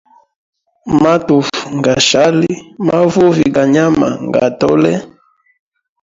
Matufu 1.01 1.57
ngashali, 1.77 2.51
mavuvi 2.87 3.45
ga 3.55 3.63
nyama 3.73 4.07
nga 4.27 4.41
tole. 4.59 4.93